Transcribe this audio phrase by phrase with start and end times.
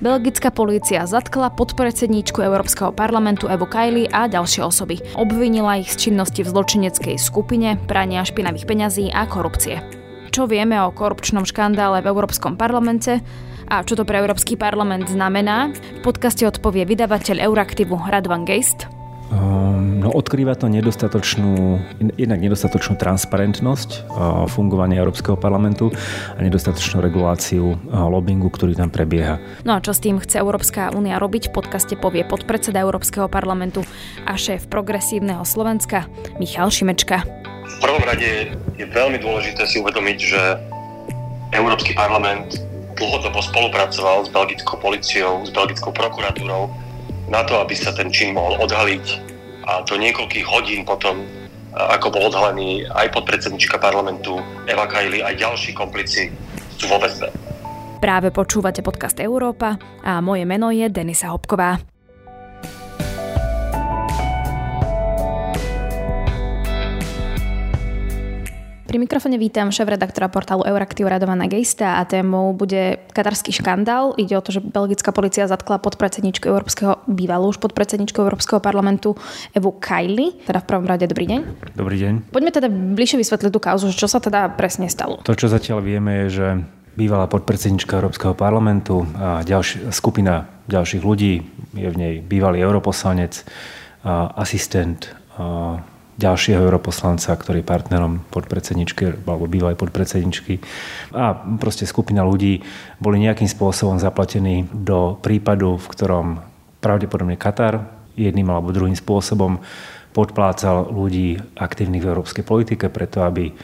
[0.00, 4.96] Belgická polícia zatkla podpredsedníčku Európskeho parlamentu Evu Kajli a ďalšie osoby.
[5.12, 9.84] Obvinila ich z činnosti v zločineckej skupine, prania špinavých peňazí a korupcie.
[10.32, 13.20] Čo vieme o korupčnom škandále v Európskom parlamente
[13.68, 18.88] a čo to pre Európsky parlament znamená, v podcaste odpovie vydavateľ Euraktivu Radvan Geist,
[19.30, 21.78] Ehm, no, odkrýva to nedostatočnú,
[22.18, 24.00] jednak nedostatočnú transparentnosť eh,
[24.50, 25.94] fungovania Európskeho parlamentu
[26.34, 29.38] a nedostatočnú reguláciu eh, lobbingu, ktorý tam prebieha.
[29.62, 31.54] No a čo s tým chce Európska únia robiť?
[31.54, 33.86] V podcaste povie podpredseda Európskeho parlamentu
[34.26, 36.10] a šéf progresívneho Slovenska
[36.42, 37.22] Michal Šimečka.
[37.70, 40.40] V prvom rade je veľmi dôležité si uvedomiť, že
[41.54, 42.58] Európsky parlament
[42.98, 46.89] dlhodobo spolupracoval s belgickou policiou, s belgickou prokuratúrou
[47.30, 49.06] na to, aby sa ten čin mohol odhaliť
[49.64, 51.22] a do niekoľkých hodín potom,
[51.70, 56.26] ako bol odhalený aj podpredsednička parlamentu Eva Kajli, aj ďalší komplici
[56.74, 57.30] sú vo väzbe.
[58.02, 61.78] Práve počúvate podcast Európa a moje meno je Denisa Hopková.
[68.90, 74.18] Pri mikrofone vítam šéf-redaktora portálu Euraktiv Radovana Geista a témou bude katarský škandál.
[74.18, 79.14] Ide o to, že belgická policia zatkla podpredsedničku Európskeho, bývalú už podpredsedničku Európskeho parlamentu
[79.54, 80.42] Evu Kajli.
[80.42, 81.40] Teda v prvom rade dobrý deň.
[81.78, 82.34] Dobrý deň.
[82.34, 85.22] Poďme teda bližšie vysvetliť tú kauzu, čo sa teda presne stalo.
[85.22, 86.46] To, čo zatiaľ vieme, je, že
[86.98, 91.46] bývalá podpredsednička Európskeho parlamentu a ďalší, skupina ďalších ľudí,
[91.78, 93.38] je v nej bývalý europoslanec,
[94.34, 95.14] asistent
[96.20, 100.60] ďalšieho europoslanca, ktorý je partnerom podpredsedničky alebo bývalej podpredsedničky.
[101.16, 102.60] A proste skupina ľudí
[103.00, 106.26] boli nejakým spôsobom zaplatení do prípadu, v ktorom
[106.84, 107.88] pravdepodobne Katar
[108.20, 109.64] jedným alebo druhým spôsobom
[110.12, 113.54] podplácal ľudí aktívnych v európskej politike preto, aby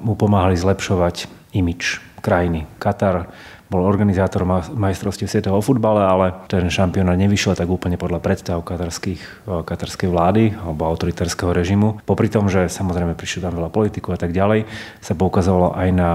[0.00, 2.64] mu pomáhali zlepšovať imič krajiny.
[2.80, 3.28] Katar
[3.70, 4.42] bol organizátor
[4.74, 10.90] majstrovstiev svetového futbale, ale ten šampionát nevyšiel tak úplne podľa predstav katarských, katarskej vlády alebo
[10.90, 12.02] autoritárskeho režimu.
[12.02, 14.66] Popri tom, že samozrejme prišlo tam veľa politikov a tak ďalej,
[14.98, 16.10] sa poukazovalo aj na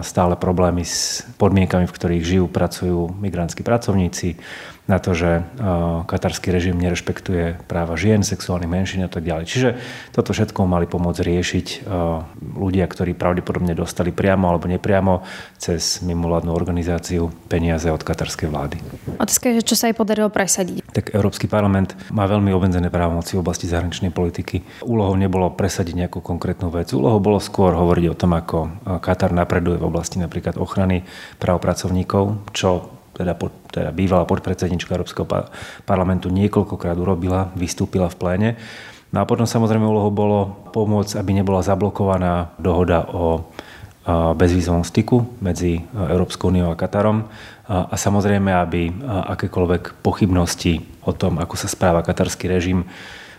[0.00, 4.40] stále problémy s podmienkami, v ktorých žijú, pracujú migrantskí pracovníci,
[4.84, 5.40] na to, že
[6.04, 9.44] katarský režim nerešpektuje práva žien, sexuálnych menšín a tak ďalej.
[9.48, 9.68] Čiže
[10.12, 11.66] toto všetko mali pomôcť riešiť
[12.40, 15.24] ľudia, ktorí pravdepodobne dostali priamo alebo nepriamo
[15.56, 18.76] cez mimovládnu organizáciu peniaze od katarskej vlády.
[19.16, 20.84] Otázka je, čo sa jej podarilo presadiť.
[20.92, 24.84] Tak Európsky parlament má veľmi obmedzené právomoci v oblasti zahraničnej politiky.
[24.84, 26.92] Úlohou nebolo presadiť nejakú konkrétnu vec.
[26.92, 28.58] Úlohou bolo skôr hovoriť o tom, ako
[29.00, 31.08] Katar napreduje v oblasti napríklad ochrany
[31.40, 35.26] práv pracovníkov, čo teda, pod, teda bývalá podpredsednička Európskeho
[35.86, 38.50] parlamentu niekoľkokrát urobila, vystúpila v pléne.
[39.14, 40.38] No a potom samozrejme úlohou bolo
[40.74, 43.46] pomôcť, aby nebola zablokovaná dohoda o
[44.34, 47.24] bezvízovom styku medzi Európskou úniou a Katarom
[47.64, 52.84] a samozrejme, aby akékoľvek pochybnosti o tom, ako sa správa katarský režim,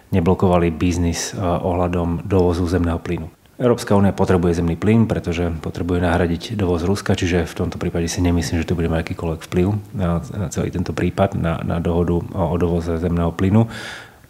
[0.09, 3.34] neblokovali biznis ohľadom dovozu zemného plynu.
[3.55, 8.19] Európska únia potrebuje zemný plyn, pretože potrebuje nahradiť dovoz Ruska, čiže v tomto prípade si
[8.19, 10.19] nemyslím, že to bude mať akýkoľvek vplyv na,
[10.51, 13.71] celý tento prípad, na, na dohodu o dovoze zemného plynu.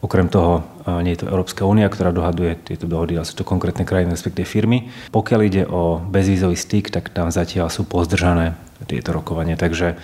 [0.06, 0.62] Okrem toho
[1.02, 4.46] nie je to Európska únia, ktorá dohaduje tieto dohody, ale sú to konkrétne krajiny, respektíve
[4.46, 4.94] firmy.
[5.09, 8.53] Pokiaľ ide o bezvízový styk, tak tam zatiaľ sú pozdržané
[8.86, 9.97] tieto rokovania, takže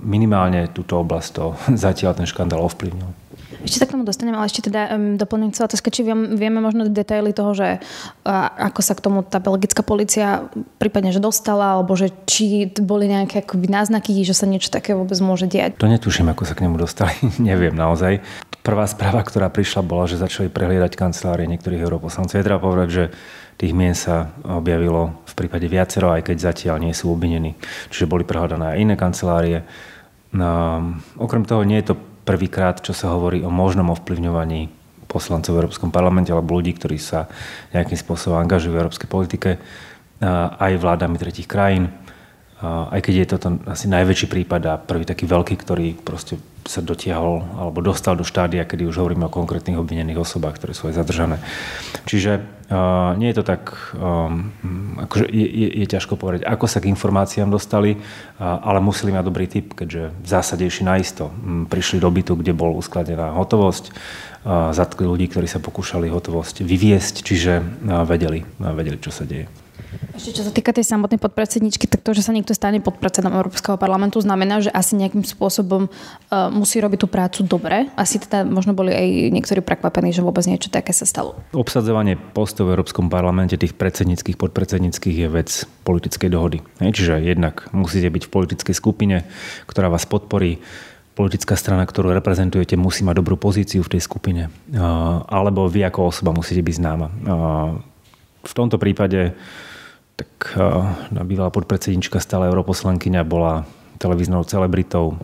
[0.00, 1.44] minimálne túto oblasť to
[1.84, 3.23] zatiaľ ten škandál ovplyvnil.
[3.64, 5.16] Ešte sa k tomu dostaneme, ale ešte teda um,
[5.56, 6.04] celá otázka, či
[6.36, 11.24] vieme možno detaily toho, že uh, ako sa k tomu tá belgická policia prípadne, že
[11.24, 15.80] dostala, alebo že či boli nejaké akoby náznaky, že sa niečo také vôbec môže diať.
[15.80, 18.20] To netuším, ako sa k nemu dostali, neviem naozaj.
[18.60, 22.36] Prvá správa, ktorá prišla, bola, že začali prehliadať kancelárie niektorých europoslancov.
[22.36, 23.04] Je treba povedať, že
[23.56, 27.54] tých mien sa objavilo v prípade viacero, aj keď zatiaľ nie sú obvinení.
[27.92, 29.58] Čiže boli prehľadané aj iné kancelárie.
[30.34, 30.50] No,
[31.14, 34.72] okrem toho nie je to prvýkrát, čo sa hovorí o možnom ovplyvňovaní
[35.04, 37.30] poslancov v Európskom parlamente alebo ľudí, ktorí sa
[37.70, 39.50] nejakým spôsobom angažujú v európskej politike,
[40.58, 41.92] aj vládami tretich krajín.
[42.64, 47.44] Aj keď je toto asi najväčší prípad a prvý taký veľký, ktorý proste sa dotiahol
[47.60, 51.36] alebo dostal do štádia, kedy už hovoríme o konkrétnych obvinených osobách, ktoré sú aj zadržané.
[52.08, 54.50] Čiže uh, nie je to tak, um,
[55.04, 59.24] akože je, je, je ťažko povedať, ako sa k informáciám dostali, uh, ale museli mať
[59.24, 61.28] dobrý typ, keďže v zásade išli naisto.
[61.28, 63.92] Um, prišli do bytu, kde bol uskladená hotovosť,
[64.76, 67.64] zatkli ľudí, ktorí sa pokúšali hotovosť vyviesť, čiže
[68.04, 69.48] vedeli, vedeli, čo sa deje.
[70.14, 73.74] Ešte čo sa týka tej samotnej podpredsedničky, tak to, že sa niekto stane podpredsedom Európskeho
[73.74, 77.90] parlamentu, znamená, že asi nejakým spôsobom uh, musí robiť tú prácu dobre.
[77.98, 81.34] Asi teda možno boli aj niektorí prekvapení, že vôbec niečo také sa stalo.
[81.50, 85.50] Obsadzovanie postov v Európskom parlamente, tých predsedníckých, podpredsedníckých je vec
[85.82, 86.62] politickej dohody.
[86.78, 89.26] Hej, čiže jednak musíte byť v politickej skupine,
[89.66, 90.62] ktorá vás podporí
[91.14, 94.50] politická strana, ktorú reprezentujete, musí mať dobrú pozíciu v tej skupine.
[95.30, 97.06] Alebo vy ako osoba musíte byť známa.
[98.42, 99.34] V tomto prípade
[100.14, 100.58] tak
[101.10, 103.66] bývalá podpredsednička stále europoslankyňa bola
[104.02, 105.14] televíznou celebritou.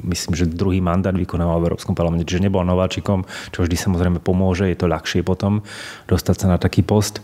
[0.00, 4.18] Uh, myslím, že druhý mandát vykonával v Európskom parlamente, čiže nebol nováčikom, čo vždy samozrejme
[4.24, 5.62] pomôže, je to ľahšie potom
[6.08, 7.20] dostať sa na taký post.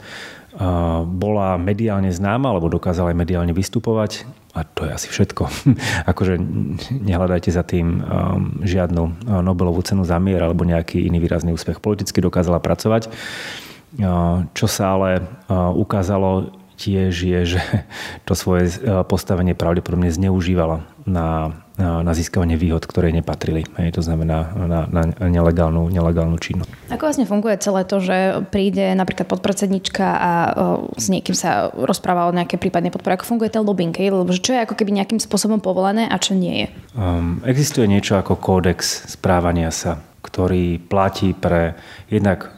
[0.57, 4.25] Uh, bola mediálne známa, alebo dokázala aj mediálne vystupovať
[4.57, 5.43] a to je asi všetko.
[6.13, 6.41] akože
[6.97, 8.01] nehľadajte za tým um,
[8.65, 11.85] žiadnu uh, Nobelovú cenu za mier alebo nejaký iný výrazný úspech.
[11.85, 13.13] Politicky dokázala pracovať.
[14.53, 17.61] Čo sa ale ukázalo tiež je, že
[18.29, 18.77] to svoje
[19.09, 23.69] postavenie pravdepodobne zneužívala na, na získavanie výhod, ktoré nepatrili.
[23.77, 26.73] Hej, to znamená na, na nelegálnu, nelegálnu činnosť.
[26.89, 30.53] Ako vlastne funguje celé to, že príde napríklad podpredsednička a o,
[30.97, 33.21] s niekým sa rozpráva o nejaké prípadnej podpore?
[33.21, 33.93] Ako funguje ten lobbying?
[33.93, 36.69] Lebo čo je ako keby nejakým spôsobom povolené a čo nie je?
[36.97, 41.77] Um, existuje niečo ako kódex správania sa, ktorý platí pre
[42.09, 42.56] jednak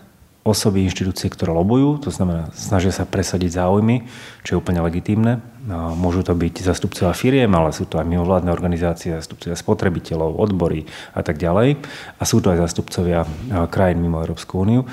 [0.49, 4.09] osoby, inštitúcie, ktoré lobujú, to znamená, snažia sa presadiť záujmy,
[4.43, 5.45] čo je úplne legitímne.
[5.69, 11.21] Môžu to byť zastupcovia firiem, ale sú to aj mimovládne organizácie, zastupcovia spotrebiteľov, odbory a
[11.21, 11.77] tak ďalej.
[12.17, 13.29] A sú to aj zastupcovia
[13.69, 14.89] krajín mimo Európsku úniu.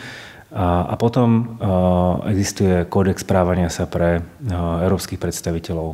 [0.55, 1.59] A potom
[2.27, 4.23] existuje kódex správania sa pre
[4.55, 5.87] európskych predstaviteľov,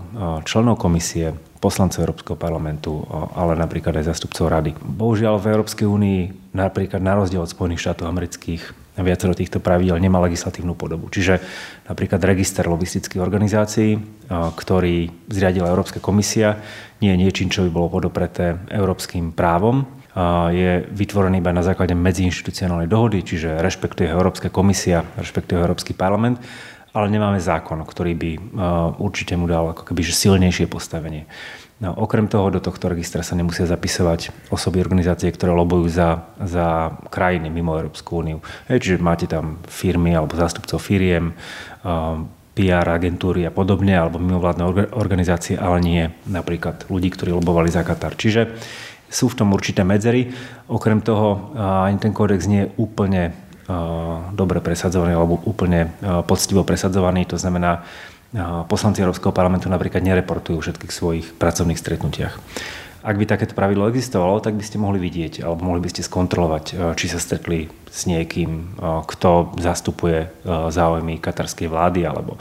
[0.45, 3.05] členov komisie, poslancov Európskeho parlamentu,
[3.37, 4.73] ale napríklad aj zastupcov rady.
[4.81, 6.19] Bohužiaľ v Európskej únii,
[6.57, 11.07] napríklad na rozdiel od Spojených štátov amerických, viacero týchto pravidel nemá legislatívnu podobu.
[11.07, 11.39] Čiže
[11.87, 13.95] napríklad register lobistických organizácií,
[14.31, 16.59] ktorý zriadila Európska komisia,
[16.99, 19.87] nie je niečím, čo by bolo podopreté európskym právom.
[20.51, 26.43] Je vytvorený iba na základe medziinstitucionálnej dohody, čiže rešpektuje Európska komisia, rešpektuje Európsky parlament,
[26.91, 28.31] ale nemáme zákon, ktorý by
[28.99, 31.31] určite mu dal ako keby silnejšie postavenie.
[31.81, 36.93] No, okrem toho do tohto registra sa nemusia zapisovať osoby organizácie, ktoré lobujú za, za
[37.09, 38.37] krajiny mimo Európsku úniu.
[38.69, 41.33] Hej, čiže máte tam firmy alebo zástupcov firiem,
[42.53, 48.13] PR agentúry a podobne, alebo mimovládne organizácie, ale nie napríklad ľudí, ktorí lobovali za Katar.
[48.13, 48.53] Čiže
[49.09, 50.29] sú v tom určité medzery.
[50.69, 53.33] Okrem toho ani ten kódex nie je úplne
[54.35, 55.95] dobre presadzovaný alebo úplne
[56.29, 57.25] poctivo presadzovaný.
[57.31, 57.87] To znamená,
[58.67, 62.39] poslanci Európskeho parlamentu napríklad nereportujú všetkých svojich pracovných stretnutiach.
[63.01, 66.65] Ak by takéto pravidlo existovalo, tak by ste mohli vidieť alebo mohli by ste skontrolovať,
[66.69, 68.63] e, či sa stretli s niekým, e,
[69.09, 70.27] kto zastupuje e,
[70.69, 72.37] záujmy katarskej vlády alebo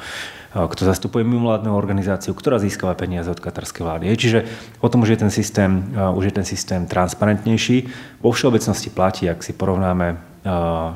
[0.51, 4.11] kto zastupuje mimovládnu organizáciu, ktorá získava peniaze od katarskej vlády.
[4.19, 4.39] Čiže
[4.83, 7.87] potom už je ten systém, už je ten systém transparentnejší.
[8.19, 10.19] Vo všeobecnosti platí, ak si porovnáme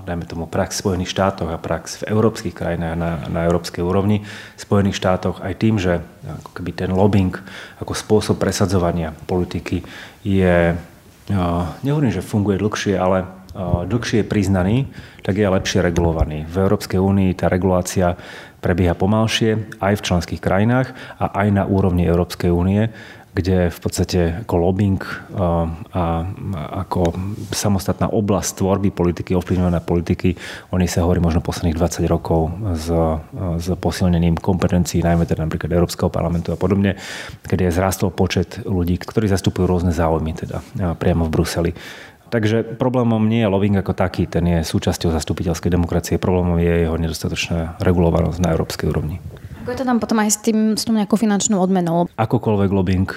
[0.08, 4.24] dajme tomu prax v Spojených štátoch a prax v európskych krajinách na, na európskej úrovni,
[4.56, 7.36] v Spojených štátoch aj tým, že ako keby ten lobbying
[7.76, 9.84] ako spôsob presadzovania politiky
[10.24, 10.72] je,
[11.84, 13.28] nehovorím, že funguje dlhšie, ale
[13.86, 14.76] dlhšie je priznaný,
[15.20, 16.48] tak je lepšie regulovaný.
[16.48, 18.16] V Európskej únii tá regulácia
[18.64, 22.88] prebieha pomalšie aj v členských krajinách a aj na úrovni Európskej únie
[23.34, 25.02] kde v podstate ako lobbying
[25.90, 26.04] a
[26.86, 27.18] ako
[27.50, 30.38] samostatná oblasť tvorby politiky, ovplyvňované politiky,
[30.70, 32.86] oni sa hovorí možno posledných 20 rokov s,
[33.58, 36.94] s posilnením kompetencií, najmä teda napríklad Európskeho parlamentu a podobne,
[37.42, 40.62] kedy je zrastol počet ľudí, ktorí zastupujú rôzne záujmy teda
[40.94, 41.72] priamo v Bruseli.
[42.30, 46.18] Takže problémom nie je lobbying ako taký, ten je súčasťou zastupiteľskej demokracie.
[46.18, 49.22] Problémom je jeho nedostatočná regulovanosť na európskej úrovni.
[49.64, 52.04] Ako je to tam potom aj s, tým, s tým nejakou finančnou odmenou?
[52.20, 53.08] Akokoľvek lobbying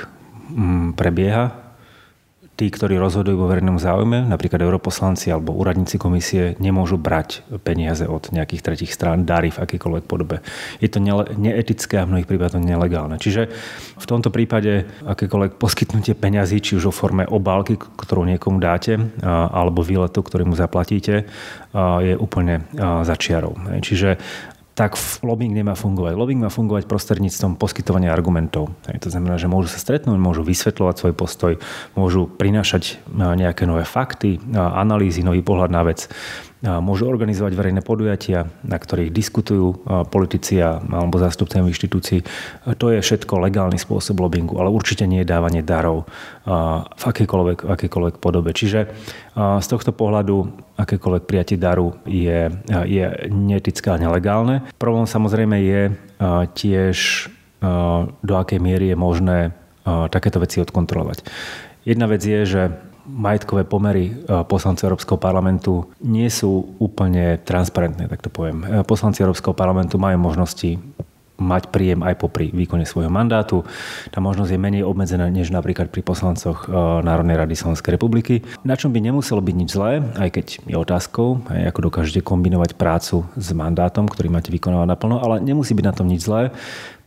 [0.56, 1.52] mm, prebieha,
[2.56, 8.32] tí, ktorí rozhodujú vo verejnom záujme, napríklad europoslanci alebo úradníci komisie, nemôžu brať peniaze od
[8.32, 10.40] nejakých tretich strán, dary v akýkoľvek podobe.
[10.80, 13.20] Je to ne- neetické a v mnohých prípadoch nelegálne.
[13.20, 13.52] Čiže
[14.00, 18.96] v tomto prípade akékoľvek poskytnutie peňazí, či už o forme obálky, ktorú niekomu dáte,
[19.28, 21.28] alebo výletu, ktorý mu zaplatíte,
[21.76, 22.64] je úplne
[23.04, 23.84] začiarou.
[23.84, 24.16] Čiže
[24.78, 24.94] tak
[25.26, 26.14] lobbying nemá fungovať.
[26.14, 28.70] Lobbying má fungovať prostredníctvom poskytovania argumentov.
[28.86, 31.54] To znamená, že môžu sa stretnúť, môžu vysvetľovať svoj postoj,
[31.98, 36.06] môžu prinášať nejaké nové fakty, analýzy, nový pohľad na vec.
[36.58, 42.26] Môžu organizovať verejné podujatia, na ktorých diskutujú politici alebo zástupcami inštitúcií.
[42.82, 46.10] To je všetko legálny spôsob lobbingu, ale určite nie je dávanie darov
[46.98, 48.58] v akejkoľvek, v akejkoľvek podobe.
[48.58, 48.90] Čiže
[49.38, 50.50] z tohto pohľadu
[50.82, 52.50] akékoľvek prijatie daru je,
[52.90, 54.66] je neetické a nelegálne.
[54.82, 55.82] Problém samozrejme je
[56.58, 56.98] tiež,
[58.26, 59.38] do akej miery je možné
[59.86, 61.22] takéto veci odkontrolovať.
[61.86, 62.62] Jedna vec je, že
[63.08, 68.68] majetkové pomery e, poslancov Európskeho parlamentu nie sú úplne transparentné, tak to poviem.
[68.68, 70.76] E, poslanci Európskeho parlamentu majú možnosti
[71.38, 73.64] mať príjem aj popri výkone svojho mandátu.
[74.10, 76.74] Tá možnosť je menej obmedzená než napríklad pri poslancoch e,
[77.06, 78.42] Národnej rady Slovenskej republiky.
[78.66, 82.74] Na čom by nemuselo byť nič zlé, aj keď je otázkou, aj ako dokážete kombinovať
[82.76, 86.50] prácu s mandátom, ktorý máte vykonávať naplno, ale nemusí byť na tom nič zlé.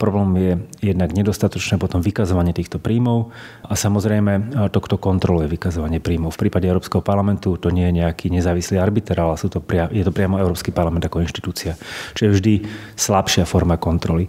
[0.01, 6.33] Problém je jednak nedostatočné potom vykazovanie týchto príjmov a samozrejme to, kto kontroluje vykazovanie príjmov.
[6.33, 10.01] V prípade Európskeho parlamentu to nie je nejaký nezávislý arbiter, ale sú to pria- je
[10.01, 11.77] to priamo Európsky parlament ako inštitúcia.
[12.17, 12.55] Čiže vždy
[12.97, 14.20] slabšia forma kontroly.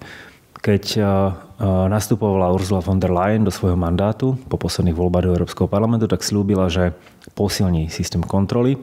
[0.62, 1.01] Keď
[1.89, 6.21] nastupovala Ursula von der Leyen do svojho mandátu po posledných voľbách do Európskeho parlamentu, tak
[6.21, 6.93] slúbila, že
[7.33, 8.77] posilní systém kontroly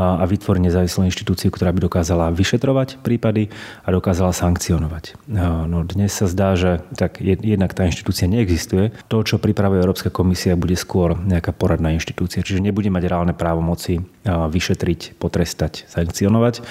[0.00, 3.52] a vytvorí nezávislú inštitúciu, ktorá by dokázala vyšetrovať prípady
[3.84, 5.20] a dokázala sankcionovať.
[5.68, 8.96] No, dnes sa zdá, že tak jednak tá inštitúcia neexistuje.
[9.12, 14.00] To, čo pripravuje Európska komisia, bude skôr nejaká poradná inštitúcia, čiže nebude mať reálne právomoci
[14.24, 16.64] vyšetriť, potrestať, sankcionovať.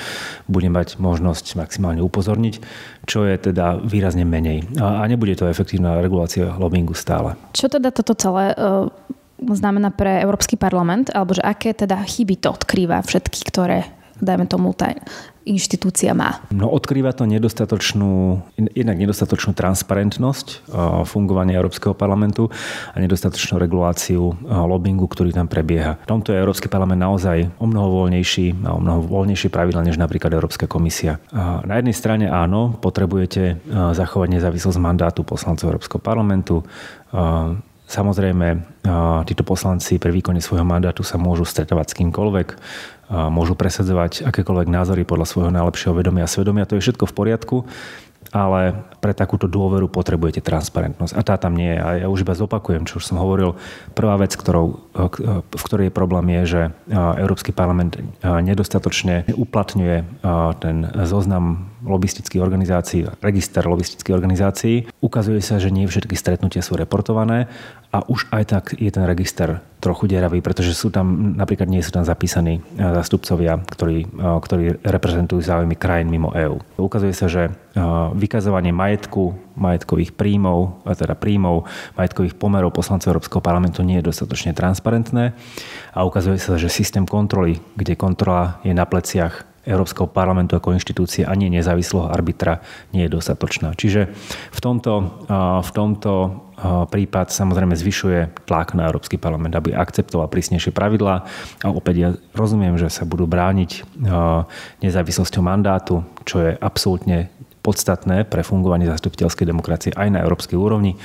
[0.49, 2.65] Bude mať možnosť maximálne upozorniť,
[3.05, 4.65] čo je teda výrazne menej.
[4.81, 7.37] A nebude to efektívna regulácia lobbingu stále.
[7.53, 8.57] Čo teda toto celé
[9.41, 13.87] znamená pre Európsky parlament, alebo že aké teda chyby to odkrýva všetky, ktoré
[14.19, 14.91] dajme tomu tá
[15.47, 16.43] inštitúcia má?
[16.51, 18.43] No odkrýva to nedostatočnú,
[18.75, 20.67] jednak nedostatočnú transparentnosť
[21.07, 22.51] fungovania Európskeho parlamentu
[22.91, 26.03] a nedostatočnú reguláciu lobbingu, ktorý tam prebieha.
[26.03, 29.95] V tomto je Európsky parlament naozaj o mnoho voľnejší a o mnoho voľnejšie pravidla než
[29.95, 31.23] napríklad Európska komisia.
[31.63, 36.67] Na jednej strane áno, potrebujete zachovať nezávislosť mandátu poslancov Európskeho parlamentu,
[37.89, 38.47] Samozrejme,
[39.25, 42.47] títo poslanci pri výkone svojho mandátu sa môžu stretávať s kýmkoľvek,
[43.33, 46.69] môžu presadzovať akékoľvek názory podľa svojho najlepšieho vedomia a svedomia.
[46.69, 47.57] To je všetko v poriadku,
[48.29, 51.17] ale pre takúto dôveru potrebujete transparentnosť.
[51.17, 51.79] A tá tam nie je.
[51.81, 53.57] A ja už iba zopakujem, čo už som hovoril.
[53.97, 54.85] Prvá vec, ktorou,
[55.49, 56.61] v ktorej je problém, je, že
[56.93, 60.21] Európsky parlament nedostatočne uplatňuje
[60.61, 60.75] ten
[61.09, 64.85] zoznam lobistických organizácií, register lobistických organizácií.
[65.01, 67.49] Ukazuje sa, že nie všetky stretnutia sú reportované
[67.89, 71.89] a už aj tak je ten register trochu deravý, pretože sú tam, napríklad nie sú
[71.89, 76.59] tam zapísaní e, zástupcovia, ktorí, e, ktorí reprezentujú záujmy krajín mimo EÚ.
[76.77, 77.51] Ukazuje sa, že e,
[78.13, 81.65] vykazovanie majetku, majetkových príjmov, teda príjmov,
[81.97, 85.33] majetkových pomerov poslancov Európskeho parlamentu nie je dostatočne transparentné
[85.95, 91.27] a ukazuje sa, že systém kontroly, kde kontrola je na pleciach Európskeho parlamentu ako inštitúcie
[91.27, 92.63] ani nezávislého arbitra
[92.95, 93.75] nie je dostatočná.
[93.75, 94.11] Čiže
[94.51, 95.25] v tomto,
[95.63, 96.11] v tomto
[96.91, 101.23] prípad samozrejme zvyšuje tlak na Európsky parlament, aby akceptoval prísnejšie pravidlá.
[101.63, 103.87] A opäť ja rozumiem, že sa budú brániť
[104.83, 110.95] nezávislosťou mandátu, čo je absolútne podstatné pre fungovanie zastupiteľskej demokracie aj na európskej úrovni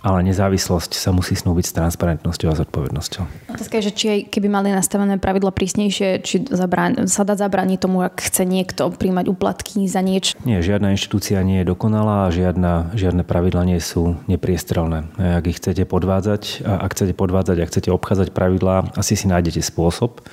[0.00, 3.52] ale nezávislosť sa musí snúbiť s transparentnosťou a zodpovednosťou.
[3.52, 7.78] Otázka je, že či aj keby mali nastavené pravidla prísnejšie, či zabrán, sa dá zabrániť
[7.84, 10.36] tomu, ak chce niekto príjmať úplatky za niečo?
[10.48, 15.12] Nie, žiadna inštitúcia nie je dokonalá a žiadna, žiadne pravidla nie sú nepriestrelné.
[15.20, 20.24] Ak ich chcete podvádzať, ak chcete podvádzať a chcete obchádzať pravidlá, asi si nájdete spôsob,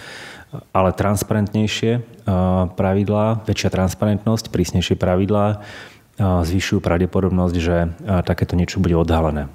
[0.71, 2.23] ale transparentnejšie
[2.79, 5.59] pravidlá, väčšia transparentnosť, prísnejšie pravidlá
[6.17, 7.91] zvyšujú pravdepodobnosť, že
[8.23, 9.51] takéto niečo bude odhalené.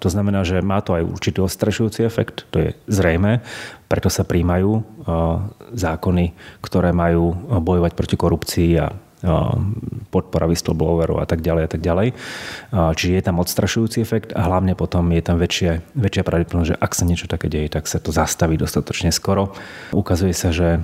[0.00, 3.42] To znamená, že má to aj určitý ostrašujúci efekt, to je zrejme,
[3.90, 4.82] preto sa príjmajú
[5.74, 8.94] zákony, ktoré majú bojovať proti korupcii a
[10.08, 12.16] podpora whistleblowerov a tak ďalej a tak ďalej.
[12.72, 16.92] Čiže je tam odstrašujúci efekt a hlavne potom je tam väčšie, väčšia pravdepodobnosť, že ak
[16.96, 19.52] sa niečo také deje, tak sa to zastaví dostatočne skoro.
[19.92, 20.80] Ukazuje sa, že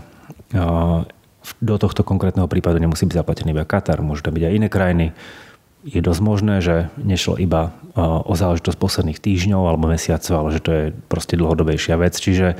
[1.62, 5.06] do tohto konkrétneho prípadu nemusí byť zaplatený iba Katar, môžu tam byť aj iné krajiny.
[5.86, 10.70] Je dosť možné, že nešlo iba o záležitosť posledných týždňov alebo mesiacov, ale že to
[10.74, 12.18] je proste dlhodobejšia vec.
[12.18, 12.58] Čiže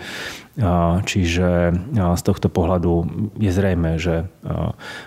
[1.04, 1.48] Čiže
[1.92, 3.04] z tohto pohľadu
[3.36, 4.24] je zrejme, že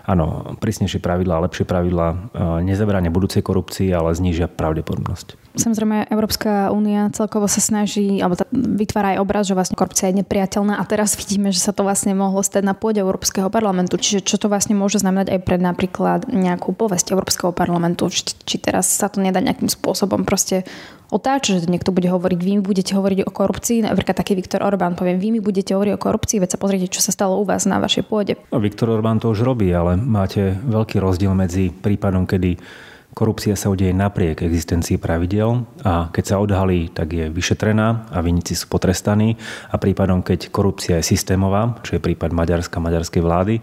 [0.05, 5.48] áno, prísnejšie pravidlá, lepšie pravidlá nezabránia budúcej korupcii, ale znížia pravdepodobnosť.
[5.59, 10.79] Samozrejme, Európska únia celkovo sa snaží, alebo vytvára aj obraz, že vlastne korupcia je nepriateľná
[10.79, 13.99] a teraz vidíme, že sa to vlastne mohlo stať na pôde Európskeho parlamentu.
[13.99, 18.07] Čiže čo to vlastne môže znamenať aj pre napríklad nejakú povesť Európskeho parlamentu?
[18.07, 20.63] Či, či teraz sa to nedá nejakým spôsobom proste
[21.09, 24.93] otáča, že niekto bude hovoriť, vy mi budete hovoriť o korupcii, napríklad taký Viktor Orbán,
[24.93, 27.65] poviem, vy mi budete hovoriť o korupcii, veď sa pozrite, čo sa stalo u vás
[27.65, 28.37] na vašej pôde.
[28.53, 32.61] No, Viktor Orbán to už robí, ale máte veľký rozdiel medzi prípadom, kedy
[33.09, 38.53] Korupcia sa udeje napriek existencii pravidel a keď sa odhalí, tak je vyšetrená a vinníci
[38.53, 39.35] sú potrestaní
[39.67, 43.55] a prípadom, keď korupcia je systémová, čo je prípad Maďarska, maďarskej vlády,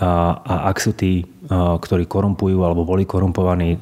[0.00, 3.76] a, a ak sú tí, ktorí korumpujú alebo boli korumpovaní,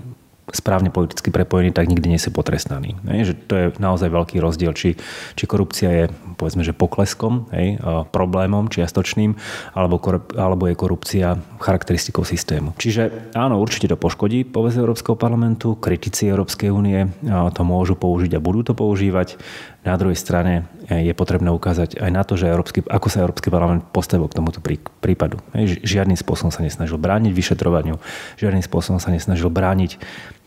[0.53, 2.97] správne politicky prepojení, tak nikdy nie sú potrestaní.
[3.05, 4.97] Hej, že to je naozaj veľký rozdiel, či,
[5.37, 6.05] či korupcia je
[6.39, 7.77] povedzme, že pokleskom, hej,
[8.15, 9.37] problémom čiastočným,
[9.75, 9.99] alebo,
[10.39, 12.73] alebo je korupcia charakteristikou systému.
[12.79, 18.43] Čiže áno, určite to poškodí povesť Európskeho parlamentu, kritici Európskej únie to môžu použiť a
[18.43, 19.41] budú to používať.
[19.89, 23.89] Na druhej strane je potrebné ukázať aj na to, že Európsky, ako sa Európsky parlament
[23.89, 24.61] postavil k tomuto
[25.01, 25.41] prípadu.
[25.57, 27.97] Žiadnym spôsobom sa nesnažil brániť vyšetrovaniu,
[28.37, 29.97] žiadnym spôsobom sa nesnažil brániť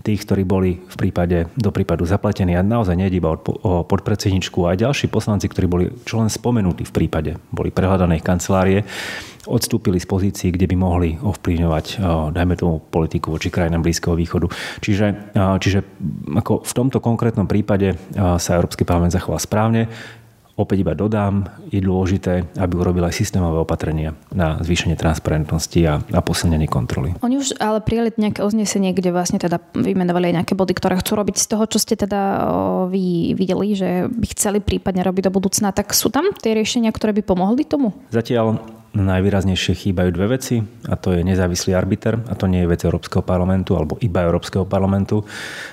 [0.02, 2.58] tých, ktorí boli v prípade, do prípadu zaplatení.
[2.58, 4.66] A naozaj nejde iba o podpredsedničku.
[4.66, 8.84] Aj ďalší poslanci, ktorí boli čo len spomenutí v prípade, boli prehľadané kancelárie,
[9.50, 11.98] odstúpili z pozícií, kde by mohli ovplyvňovať,
[12.30, 14.46] dajme tomu, politiku voči krajinám Blízkeho východu.
[14.86, 15.82] Čiže, čiže
[16.38, 19.90] ako v tomto konkrétnom prípade sa Európsky parlament zachoval správne.
[20.62, 26.20] Opäť iba dodám, je dôležité, aby urobil aj systémové opatrenia na zvýšenie transparentnosti a, a
[26.22, 27.18] posilnenie kontroly.
[27.26, 31.18] Oni už ale prijali nejaké uznesenie, kde vlastne teda vymenovali aj nejaké body, ktoré chcú
[31.18, 32.46] robiť z toho, čo ste teda
[32.94, 35.74] vy videli, že by chceli prípadne robiť do budúcna.
[35.74, 37.98] Tak sú tam tie riešenia, ktoré by pomohli tomu?
[38.14, 38.62] Zatiaľ
[38.92, 40.60] najvýraznejšie chýbajú dve veci
[40.92, 44.68] a to je nezávislý arbiter a to nie je vec Európskeho parlamentu alebo iba Európskeho
[44.68, 45.24] parlamentu.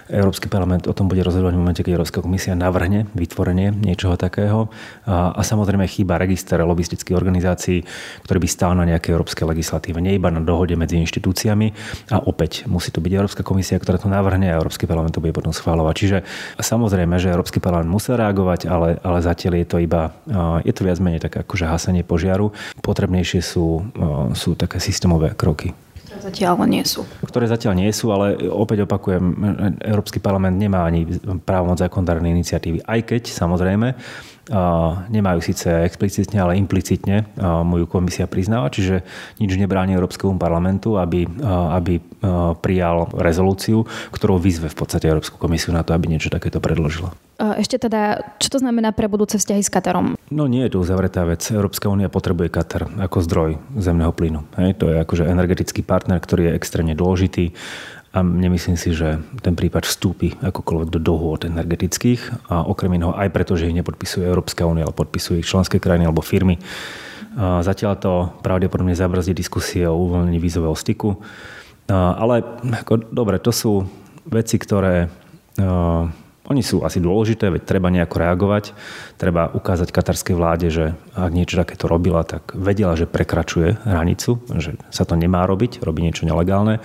[0.07, 4.71] Európsky parlament o tom bude rozhodovať v momente, keď Európska komisia navrhne vytvorenie niečoho takého
[5.03, 7.83] a, a samozrejme chýba register lobistických organizácií,
[8.23, 11.75] ktorý by stál na nejakej európskej legislatíve, nie iba na dohode medzi inštitúciami
[12.15, 15.35] a opäť musí to byť Európska komisia, ktorá to navrhne a Európsky parlament to bude
[15.35, 15.95] potom schváľovať.
[15.99, 16.19] Čiže
[16.63, 20.15] samozrejme, že Európsky parlament musel reagovať, ale, ale zatiaľ je to iba,
[20.63, 22.55] je to viac menej také akože hasenie požiaru.
[22.79, 23.81] Potrebné najpotrebnejšie sú,
[24.37, 25.73] sú také systémové kroky.
[26.09, 27.01] Ktoré zatiaľ nie sú.
[27.25, 29.25] Ktoré zatiaľ nie sú, ale opäť opakujem,
[29.81, 31.09] Európsky parlament nemá ani
[31.45, 32.85] právomoc zákonodárnej iniciatívy.
[32.85, 33.97] Aj keď, samozrejme,
[35.13, 39.05] nemajú síce explicitne, ale implicitne moju komisia priznáva, čiže
[39.37, 41.29] nič nebráni Európskemu parlamentu, aby,
[41.77, 42.01] aby
[42.65, 47.13] prijal rezolúciu, ktorou vyzve v podstate Európsku komisiu na to, aby niečo takéto predložila.
[47.39, 50.18] Ešte teda, čo to znamená pre budúce vzťahy s Katarom?
[50.29, 51.41] No nie je to uzavretá vec.
[51.49, 54.45] Európska únia potrebuje Katar ako zdroj zemného plynu.
[54.61, 57.57] Hej, to je akože energetický partner, ktorý je extrémne dôležitý
[58.13, 63.29] a nemyslím si, že ten prípad vstúpi akokoľvek do dohôd energetických a okrem iného aj
[63.33, 66.61] preto, že ich nepodpisuje Európska únia, ale podpisuje ich členské krajiny alebo firmy.
[67.39, 68.13] Zatiaľ to
[68.45, 71.21] pravdepodobne zabrzdí diskusie o uvoľnení vízového styku.
[71.89, 72.45] Ale
[72.85, 73.85] ako, dobre, to sú
[74.29, 75.09] veci, ktoré
[76.49, 78.73] oni sú asi dôležité, veď treba nejako reagovať.
[79.21, 84.81] Treba ukázať katarskej vláde, že ak niečo takéto robila, tak vedela, že prekračuje hranicu, že
[84.89, 86.81] sa to nemá robiť, robí niečo nelegálne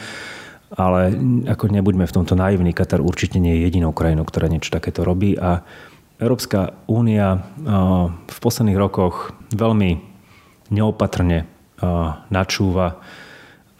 [0.73, 1.13] ale
[1.45, 5.37] ako nebuďme v tomto naivní, Katar určite nie je jedinou krajinou, ktorá niečo takéto robí
[5.37, 5.61] a
[6.17, 7.45] Európska únia
[8.25, 10.01] v posledných rokoch veľmi
[10.73, 11.45] neopatrne
[12.33, 12.97] načúva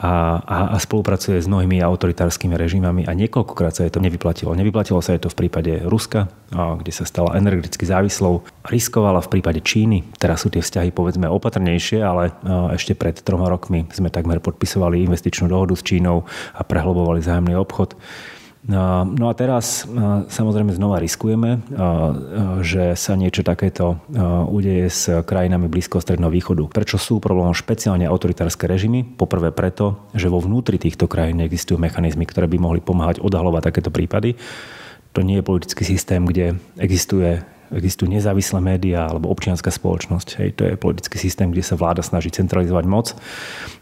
[0.03, 4.51] a, a, a spolupracuje s mnohými autoritárskymi režimami a niekoľkokrát sa jej to nevyplatilo.
[4.51, 8.43] Nevyplatilo sa jej to v prípade Ruska, kde sa stala energeticky závislou.
[8.67, 10.03] Riskovala v prípade Číny.
[10.19, 12.35] Teraz sú tie vzťahy povedzme opatrnejšie, ale
[12.75, 17.95] ešte pred troma rokmi sme takmer podpisovali investičnú dohodu s Čínou a prehlbovali zájomný obchod.
[18.63, 19.83] No a teraz
[20.31, 21.59] samozrejme znova riskujeme,
[22.63, 23.99] že sa niečo takéto
[24.47, 26.71] udeje s krajinami Blízkoho stredného východu.
[26.71, 29.03] Prečo sú problémom špeciálne autoritárske režimy?
[29.03, 33.91] Poprvé preto, že vo vnútri týchto krajín existujú mechanizmy, ktoré by mohli pomáhať odhalovať takéto
[33.91, 34.39] prípady.
[35.11, 40.27] To nie je politický systém, kde existuje existujú nezávislé médiá alebo občianská spoločnosť.
[40.37, 43.17] Hej, to je politický systém, kde sa vláda snaží centralizovať moc.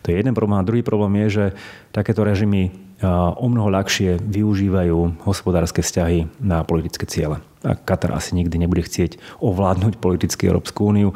[0.02, 0.64] To je jeden problém.
[0.64, 1.46] A druhý problém je, že
[1.92, 2.72] takéto režimy
[3.10, 7.42] o mnoho ľahšie využívajú hospodárske vzťahy na politické ciele.
[7.62, 11.14] A Katar asi nikdy nebude chcieť ovládnuť politicky Európsku úniu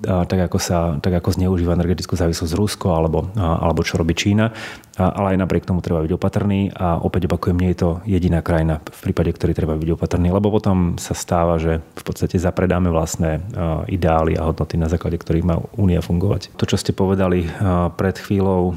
[0.00, 4.52] tak ako, sa, tak ako zneužíva energetickú závislosť Rusko alebo, alebo čo robí Čína.
[5.00, 8.84] Ale aj napriek tomu treba byť opatrný a opäť opakujem, nie je to jediná krajina,
[8.84, 13.40] v prípade ktorej treba byť opatrný, lebo potom sa stáva, že v podstate zapredáme vlastné
[13.88, 16.52] ideály a hodnoty, na základe ktorých má únia fungovať.
[16.60, 17.48] To, čo ste povedali
[17.96, 18.76] pred chvíľou,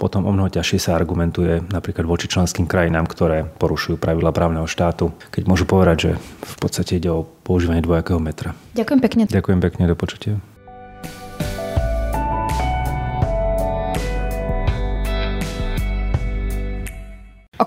[0.00, 5.12] potom o mnoho ťažšie sa argumentuje napríklad voči členským krajinám, ktoré porušujú pravidla právneho štátu,
[5.28, 6.10] keď môžu povedať, že
[6.48, 8.56] v podstate ide o používanie dvojakého metra.
[8.72, 9.22] Ďakujem pekne.
[9.28, 10.40] Ďakujem pekne, do počutia.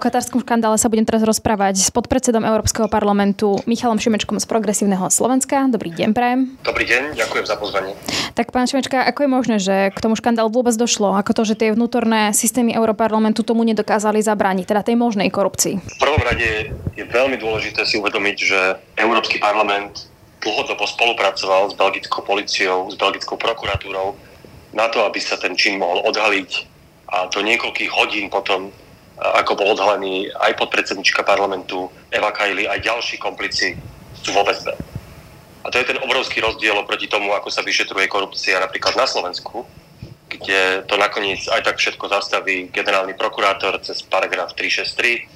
[0.01, 5.69] Katarskom škandále sa budem teraz rozprávať s podpredsedom Európskeho parlamentu Michalom Šimečkom z Progresívneho Slovenska.
[5.69, 6.57] Dobrý deň, prajem.
[6.65, 7.93] Dobrý deň, ďakujem za pozvanie.
[8.33, 11.13] Tak pán Šimečka, ako je možné, že k tomu škandálu vôbec došlo?
[11.13, 15.77] Ako to, že tie vnútorné systémy Európarlamentu tomu nedokázali zabrániť, teda tej možnej korupcii?
[15.77, 18.59] V prvom rade je veľmi dôležité si uvedomiť, že
[18.97, 20.09] Európsky parlament
[20.41, 24.17] dlhodobo spolupracoval s belgickou policiou, s belgickou prokuratúrou
[24.73, 26.49] na to, aby sa ten čin mohol odhaliť
[27.11, 28.73] a do niekoľkých hodín potom,
[29.21, 33.77] ako bol odhalený aj podpredsednička parlamentu Eva Kajli, aj ďalší komplici
[34.17, 34.73] sú vo väzbe.
[35.61, 39.61] A to je ten obrovský rozdiel oproti tomu, ako sa vyšetruje korupcia napríklad na Slovensku,
[40.25, 45.29] kde to nakoniec aj tak všetko zastaví generálny prokurátor cez paragraf 363,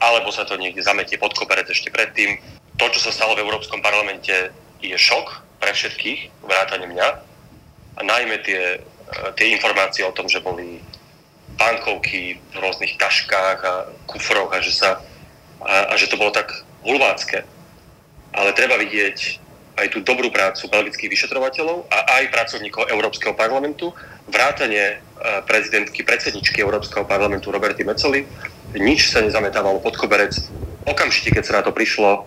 [0.00, 2.40] alebo sa to niekde zametie pod koberec ešte predtým.
[2.80, 7.08] To, čo sa stalo v Európskom parlamente, je šok pre všetkých, vrátane mňa.
[7.96, 8.80] A najmä tie,
[9.36, 10.80] tie informácie o tom, že boli
[11.56, 13.74] bankovky v rôznych taškách a
[14.06, 15.00] kufroch a že, sa,
[15.64, 16.52] a, a že to bolo tak
[16.84, 17.42] hulvácké.
[18.36, 19.40] Ale treba vidieť
[19.76, 23.92] aj tú dobrú prácu belgických vyšetrovateľov a aj pracovníkov Európskeho parlamentu,
[24.24, 24.94] vrátane e,
[25.44, 28.24] prezidentky, predsedničky Európskeho parlamentu Roberty Mecoli.
[28.72, 30.32] Nič sa nezametávalo pod koberec.
[30.88, 32.20] Okamžite, keď sa na to prišlo, e,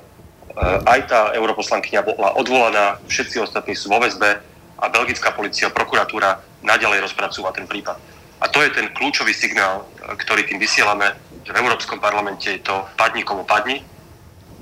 [0.86, 4.38] aj tá europoslankyňa bola odvolaná, všetci ostatní sú vo väzbe
[4.78, 7.98] a belgická policia, prokuratúra naďalej rozpracúva ten prípad.
[8.40, 11.12] A to je ten kľúčový signál, ktorý tým vysielame,
[11.44, 13.84] že v Európskom parlamente je to padni komu padni.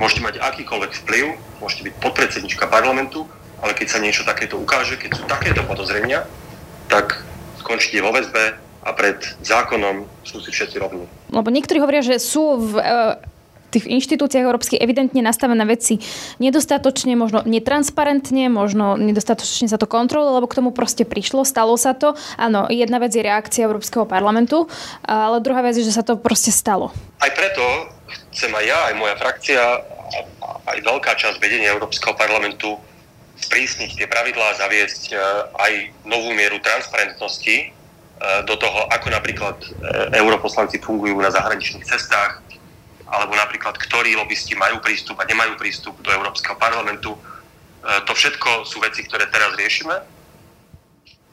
[0.01, 1.25] Môžete mať akýkoľvek vplyv,
[1.61, 3.25] môžete byť podpredsednička parlamentu,
[3.61, 6.25] ale keď sa niečo takéto ukáže, keď sú takéto podozrenia,
[6.89, 7.21] tak
[7.61, 11.05] skončíte vo väzbe a pred zákonom sú si všetci rovní.
[11.33, 12.83] Lebo niektorí hovoria, že sú v e,
[13.71, 15.99] tých inštitúciách európskych evidentne nastavené veci
[16.39, 21.91] nedostatočne, možno netransparentne, možno nedostatočne sa to kontroluje, lebo k tomu proste prišlo, stalo sa
[21.91, 22.15] to.
[22.39, 24.71] Áno, jedna vec je reakcia Európskeho parlamentu,
[25.03, 26.95] ale druhá vec je, že sa to proste stalo.
[27.19, 27.63] Aj preto
[28.31, 29.61] chcem aj ja, aj moja frakcia,
[30.67, 32.79] aj veľká časť vedenia Európskeho parlamentu
[33.37, 35.15] sprísniť tie pravidlá a zaviesť e,
[35.61, 35.73] aj
[36.09, 37.65] novú mieru transparentnosti e,
[38.49, 39.67] do toho, ako napríklad e,
[40.17, 42.41] europoslanci fungujú na zahraničných cestách,
[43.07, 47.15] alebo napríklad, ktorí lobbysti majú prístup a nemajú prístup do Európskeho parlamentu.
[47.15, 47.19] E,
[48.03, 49.95] to všetko sú veci, ktoré teraz riešime.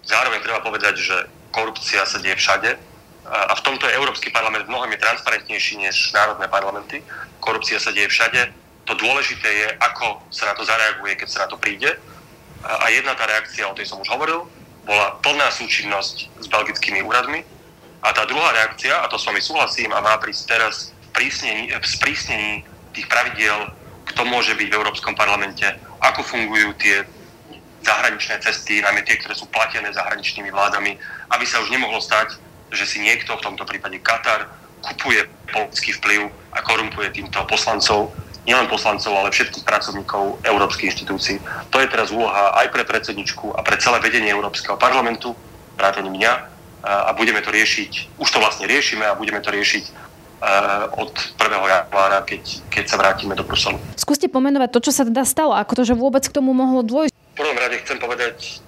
[0.07, 1.17] Zároveň treba povedať, že
[1.51, 6.45] korupcia sa deje všade a v tomto je Európsky parlament mnohem je transparentnejší než národné
[6.45, 7.01] parlamenty.
[7.41, 8.53] Korupcia sa deje všade.
[8.85, 11.89] To dôležité je, ako sa na to zareaguje, keď sa na to príde.
[12.65, 14.45] A jedna tá reakcia, o tej som už hovoril,
[14.85, 17.41] bola plná súčinnosť s belgickými úradmi.
[18.05, 21.87] A tá druhá reakcia, a to s vami súhlasím a má prísť teraz sprísnení, v
[21.87, 22.53] sprísnení
[22.91, 23.71] tých pravidiel,
[24.11, 25.63] kto môže byť v Európskom parlamente,
[26.03, 27.07] ako fungujú tie
[27.87, 30.99] zahraničné cesty, najmä tie, ktoré sú platené zahraničnými vládami,
[31.31, 32.35] aby sa už nemohlo stať,
[32.75, 34.51] že si niekto, v tomto prípade Katar,
[34.83, 38.11] kupuje politický vplyv a korumpuje týmto poslancov,
[38.43, 41.39] nielen poslancov, ale všetkých pracovníkov európskych inštitúcií.
[41.71, 45.39] To je teraz úloha aj pre predsedničku a pre celé vedenie Európskeho parlamentu,
[45.79, 46.33] vrátane mňa,
[46.85, 50.14] a budeme to riešiť, už to vlastne riešime a budeme to riešiť Eh,
[50.95, 51.41] od 1.
[51.51, 53.81] januára, keď, keď sa vrátime do Bruselu.
[53.97, 57.15] Skúste pomenovať to, čo sa teda stalo, ako to, že vôbec k tomu mohlo dôjsť.
[57.15, 58.61] V prvom rade chcem povedať,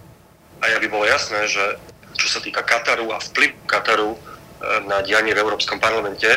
[0.64, 1.76] aj aby bolo jasné, že
[2.16, 4.18] čo sa týka Kataru a vplyv Kataru eh,
[4.88, 6.28] na dianie v Európskom parlamente,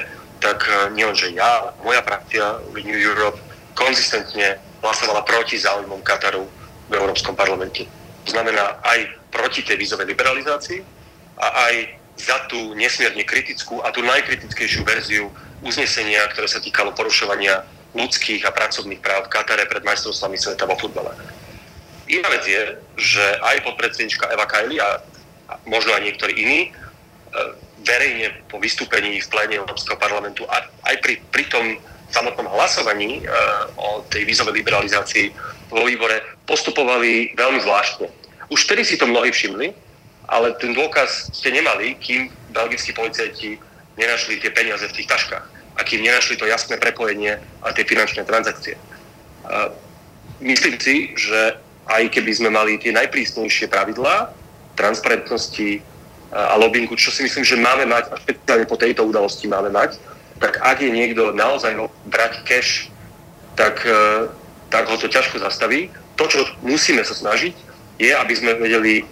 [0.43, 3.39] tak eh, nielenže ja, moja frakcia New Europe
[3.73, 6.43] konzistentne hlasovala proti záujmom Kataru
[6.89, 7.87] v Európskom parlamente.
[8.27, 10.79] To znamená aj proti tej vízovej liberalizácii
[11.39, 15.31] a aj za tú nesmierne kritickú a tú najkritickejšiu verziu
[15.63, 17.63] uznesenia, ktoré sa týkalo porušovania
[17.95, 21.15] ľudských a pracovných práv v Katare pred majstrovstvami sveta vo futbale.
[22.09, 22.61] Iná vec je,
[22.97, 25.01] že aj podpredsednička Eva Kajli a
[25.65, 26.69] možno aj niektorí iní e,
[27.85, 31.65] verejne po vystúpení v pléne Európskeho parlamentu a aj pri, pri tom
[32.09, 33.23] samotnom hlasovaní e,
[33.77, 35.33] o tej vízovej liberalizácii
[35.69, 38.09] vo výbore postupovali veľmi zvláštne.
[38.49, 39.73] Už vtedy si to mnohí všimli,
[40.29, 43.57] ale ten dôkaz ste nemali, kým belgickí policajti
[43.97, 48.23] nenašli tie peniaze v tých taškách a kým nenašli to jasné prepojenie a tie finančné
[48.27, 48.75] transakcie.
[49.47, 49.73] A
[50.39, 51.57] myslím si, že
[51.89, 54.29] aj keby sme mali tie najprísnejšie pravidlá
[54.77, 55.81] transparentnosti
[56.29, 59.97] a lobbingu, čo si myslím, že máme mať, a špeciálne po tejto udalosti máme mať,
[60.37, 61.73] tak ak je niekto naozaj
[62.07, 62.87] brať cash,
[63.57, 64.29] tak, e,
[64.71, 65.91] tak ho to ťažko zastaví.
[66.15, 67.51] To, čo musíme sa snažiť,
[67.99, 69.03] je, aby sme vedeli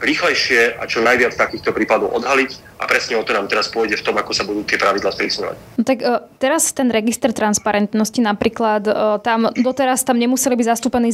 [0.00, 4.04] rýchlejšie a čo najviac takýchto prípadov odhaliť a presne o to nám teraz pôjde v
[4.04, 5.56] tom, ako sa budú tie pravidla sprísňovať.
[5.76, 11.12] No tak uh, teraz ten register transparentnosti napríklad, uh, tam doteraz tam nemuseli byť zastúpení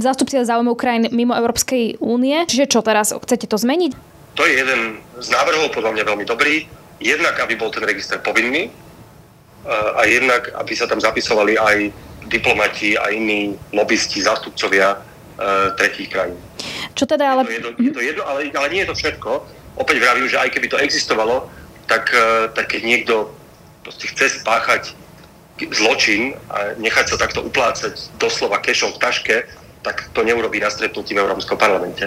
[0.00, 2.48] zástupcia záujmov krajín mimo Európskej únie.
[2.48, 3.92] Čiže čo teraz, chcete to zmeniť?
[4.40, 6.64] To je jeden z návrhov, podľa mňa veľmi dobrý.
[6.96, 8.72] Jednak, aby bol ten register povinný,
[9.68, 11.76] a jednak, aby sa tam zapisovali aj
[12.26, 14.98] diplomati a iní lobbysti, zástupcovia
[15.78, 16.34] tretích krajín.
[17.02, 17.42] Čo teda ale...
[17.50, 19.30] Je to, je to, je to jedno, ale, ale nie je to všetko.
[19.74, 21.50] Opäť vravím, že aj keby to existovalo,
[21.90, 22.14] tak,
[22.54, 23.26] tak keď niekto
[23.90, 24.94] chce spáchať
[25.74, 29.36] zločin a nechať sa takto uplácať doslova kešom v taške,
[29.82, 32.06] tak to neurobí na stretnutí v Európskom parlamente.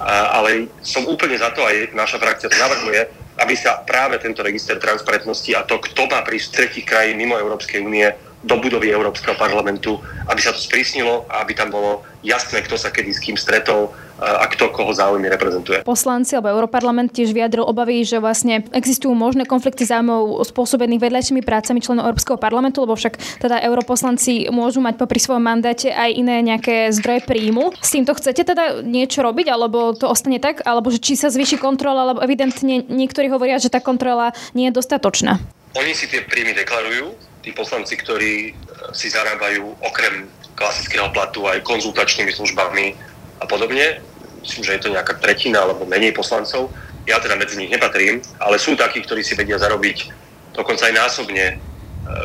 [0.00, 3.12] A, ale som úplne za to, aj naša frakcia to navrhuje,
[3.44, 7.36] aby sa práve tento register transparentnosti a to, kto má prísť z tretich krajín mimo
[7.36, 8.08] Európskej únie
[8.40, 12.88] do budovy Európskeho parlamentu, aby sa to sprísnilo a aby tam bolo jasné, kto sa
[12.88, 15.80] kedy s kým stretol, a kto koho záujmy reprezentuje.
[15.80, 21.80] Poslanci alebo Európarlament tiež vyjadril obavy, že vlastne existujú možné konflikty záujmov spôsobených vedľajšími prácami
[21.80, 26.92] členov Európskeho parlamentu, lebo však teda europoslanci môžu mať popri svojom mandáte aj iné nejaké
[26.92, 27.72] zdroje príjmu.
[27.80, 31.56] S týmto chcete teda niečo robiť, alebo to ostane tak, alebo že či sa zvýši
[31.56, 35.40] kontrola, lebo evidentne niektorí hovoria, že tá kontrola nie je dostatočná.
[35.80, 38.52] Oni si tie príjmy deklarujú, tí poslanci, ktorí
[38.92, 42.92] si zarábajú okrem klasického platu aj konzultačnými službami
[43.40, 44.00] a podobne
[44.42, 46.72] myslím, že je to nejaká tretina alebo menej poslancov.
[47.08, 50.12] Ja teda medzi nich nepatrím, ale sú takí, ktorí si vedia zarobiť
[50.52, 51.56] dokonca aj násobne e,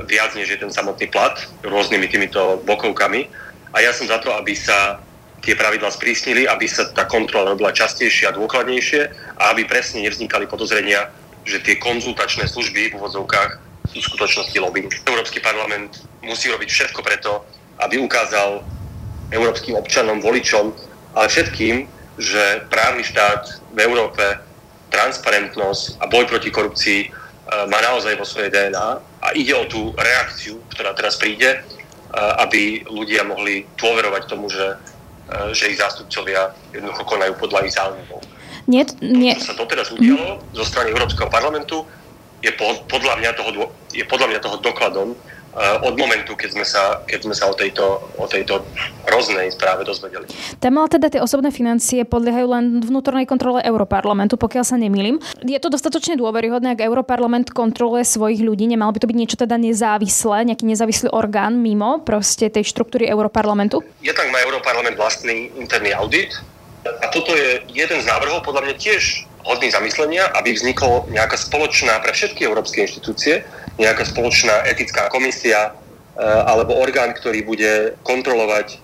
[0.07, 3.27] viac, než je ten samotný plat rôznymi týmito bokovkami.
[3.75, 4.99] A ja som za to, aby sa
[5.43, 9.01] tie pravidla sprísnili, aby sa tá kontrola robila častejšie a dôkladnejšie
[9.37, 11.11] a aby presne nevznikali podozrenia,
[11.45, 14.91] že tie konzultačné služby v úvodzovkách v skutočnosti lobbying.
[15.07, 17.47] Európsky parlament musí robiť všetko preto,
[17.79, 18.63] aby ukázal
[19.31, 20.75] európskym občanom, voličom,
[21.15, 21.87] ale všetkým,
[22.19, 24.23] že právny štát v Európe,
[24.91, 27.09] transparentnosť a boj proti korupcii e,
[27.67, 31.59] má naozaj vo svojej DNA a ide o tú reakciu, ktorá teraz príde, e,
[32.39, 34.79] aby ľudia mohli dôverovať tomu, že,
[35.27, 38.23] e, že ich zástupcovia jednoducho konajú podľa ich záujmov.
[38.71, 39.35] Nie, nie.
[39.35, 41.83] To, čo sa doteraz udialo zo strany Európskeho parlamentu,
[42.45, 42.53] je
[42.85, 43.49] podľa mňa toho,
[43.89, 45.17] je podľa mňa toho dokladom,
[45.55, 48.59] Eh, od momentu, keď sme sa, keď sme sa o, tejto, o tejto
[49.07, 50.27] hroznej správe dozvedeli.
[50.59, 55.15] Tam ale teda tie osobné financie podliehajú len vnútornej kontrole Európarlamentu, pokiaľ sa nemýlim.
[55.47, 59.55] Je to dostatočne dôveryhodné, ak Európarlament kontroluje svojich ľudí, nemal by to byť niečo teda
[59.55, 63.79] nezávislé, nejaký nezávislý orgán mimo proste tej štruktúry Európarlamentu?
[64.03, 66.35] Je tak má Európarlament vlastný interný audit
[66.83, 72.01] a toto je jeden z návrhov podľa mňa tiež hodný zamyslenia, aby vzniklo nejaká spoločná
[72.01, 77.73] pre všetky európske inštitúcie nejaká spoločná etická komisia eh, alebo orgán, ktorý bude
[78.07, 78.79] kontrolovať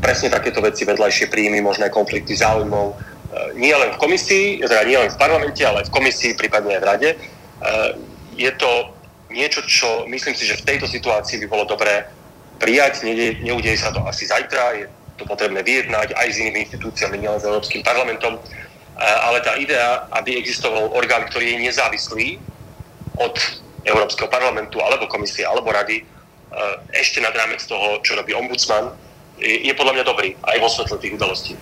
[0.00, 2.96] presne takéto veci, vedľajšie príjmy, možné konflikty záujmov, eh,
[3.56, 6.88] nie len v komisii, teda nie len v parlamente, ale v komisii, prípadne aj v
[6.88, 7.10] rade.
[7.16, 7.90] Eh,
[8.36, 8.92] je to
[9.32, 12.04] niečo, čo myslím si, že v tejto situácii by bolo dobré
[12.60, 13.04] prijať.
[13.40, 17.48] Neudeje sa to asi zajtra, je to potrebné vyjednať aj s inými inštitúciami, nielen s
[17.48, 18.36] Európskym parlamentom.
[18.96, 22.28] Ale tá idea, aby existoval orgán, ktorý je nezávislý
[23.20, 23.36] od
[23.84, 26.04] Európskeho parlamentu alebo komisie alebo rady e,
[26.96, 28.92] ešte nad rámec toho, čo robí ombudsman,
[29.38, 31.52] je, podľa mňa dobrý aj vo svetle tých udalostí.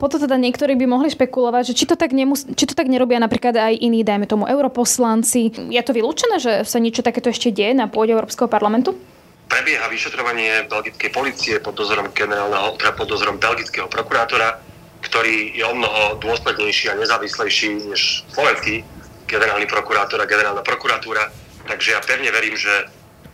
[0.00, 3.20] Potom teda niektorí by mohli špekulovať, že či to, tak nemus- či to tak nerobia
[3.20, 5.68] napríklad aj iní, dajme tomu europoslanci.
[5.68, 8.96] Je to vylúčené, že sa niečo takéto ešte deje na pôde Európskeho parlamentu?
[9.52, 14.69] Prebieha vyšetrovanie belgickej policie pod dozorom generálneho, teda pod dozorom belgického prokurátora,
[15.00, 18.84] ktorý je o mnoho dôslednejší a nezávislejší než slovenský
[19.26, 21.30] generálny prokurátor a generálna prokuratúra.
[21.66, 22.90] Takže ja pevne verím, že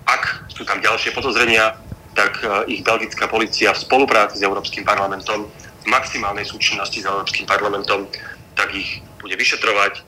[0.07, 1.75] ak sú tam ďalšie podozrenia,
[2.15, 5.51] tak e, ich belgická policia v spolupráci s Európskym parlamentom,
[5.83, 8.07] v maximálnej súčinnosti s Európskym parlamentom,
[8.55, 10.05] tak ich bude vyšetrovať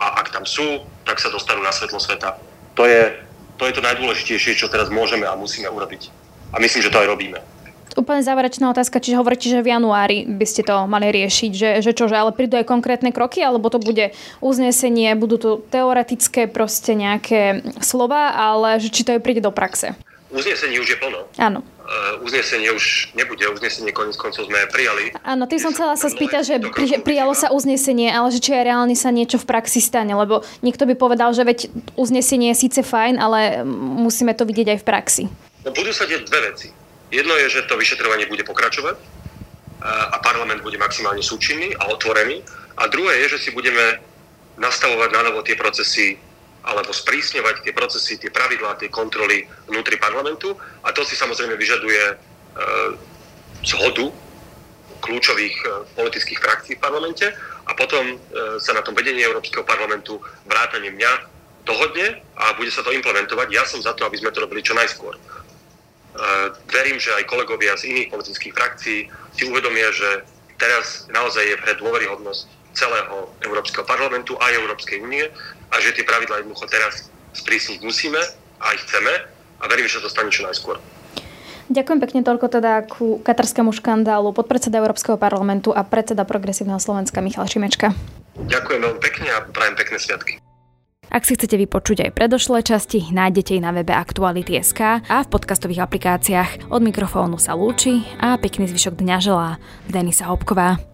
[0.00, 2.38] a ak tam sú, tak sa dostanú na svetlo sveta.
[2.74, 3.14] To je
[3.60, 6.10] to, je to najdôležitejšie, čo teraz môžeme a musíme urobiť.
[6.50, 7.38] A myslím, že to aj robíme.
[7.92, 11.92] Úplne záverečná otázka, čiže hovoríte, že v januári by ste to mali riešiť, že, že
[11.92, 17.60] čože, ale prídu aj konkrétne kroky, alebo to bude uznesenie, budú to teoretické proste nejaké
[17.84, 19.92] slova, ale že či to aj príde do praxe?
[20.32, 21.28] Uznesenie už je plno.
[21.36, 21.60] Áno.
[21.82, 25.12] Uh, uznesenie už nebude, uznesenie konec koncov sme prijali.
[25.28, 28.64] Áno, tým som chcela sa spýtať, že pri, prijalo sa uznesenie, ale že či aj
[28.64, 31.68] reálne sa niečo v praxi stane, lebo niekto by povedal, že veď
[32.00, 35.24] uznesenie je síce fajn, ale musíme to vidieť aj v praxi.
[35.68, 36.72] No, budú sa deť dve veci
[37.12, 38.96] Jedno je, že to vyšetrovanie bude pokračovať
[39.84, 42.40] a parlament bude maximálne súčinný a otvorený.
[42.80, 44.00] A druhé je, že si budeme
[44.56, 46.16] nastavovať na novo tie procesy
[46.62, 50.54] alebo sprísňovať tie procesy, tie pravidlá, tie kontroly vnútri parlamentu.
[50.86, 52.14] A to si samozrejme vyžaduje e,
[53.66, 54.06] zhodu
[55.02, 55.66] kľúčových e,
[55.98, 57.26] politických frakcií v parlamente
[57.66, 58.16] a potom e,
[58.62, 61.12] sa na tom vedenie Európskeho parlamentu vrátane mňa
[61.66, 63.50] dohodne a bude sa to implementovať.
[63.50, 65.18] Ja som za to, aby sme to robili čo najskôr.
[66.68, 68.98] Verím, že aj kolegovia z iných politických frakcií
[69.32, 70.28] si uvedomia, že
[70.60, 75.28] teraz naozaj je pre dôveryhodnosť celého Európskeho parlamentu a Európskej únie
[75.72, 78.20] a že tie pravidla jednoducho teraz sprísniť musíme
[78.60, 79.12] aj chceme
[79.60, 80.76] a verím, že to stane čo najskôr.
[81.72, 87.48] Ďakujem pekne toľko teda ku katarskému škandálu podpredseda Európskeho parlamentu a predseda Progresívneho Slovenska Michal
[87.48, 87.96] Šimečka.
[88.36, 90.32] Ďakujem veľmi pekne a prajem pekné sviatky.
[91.12, 95.84] Ak si chcete vypočuť aj predošlé časti, nájdete ich na webe Aktuality.sk a v podcastových
[95.84, 96.72] aplikáciách.
[96.72, 99.60] Od mikrofónu sa lúči a pekný zvyšok dňa želá
[99.92, 100.91] Denisa Hopková.